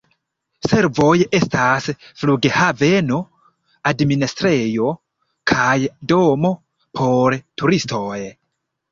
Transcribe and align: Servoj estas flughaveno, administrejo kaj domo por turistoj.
Servoj 0.67 1.09
estas 1.39 1.89
flughaveno, 2.21 3.19
administrejo 3.91 4.93
kaj 5.51 5.75
domo 6.13 6.51
por 7.01 7.37
turistoj. 7.63 8.17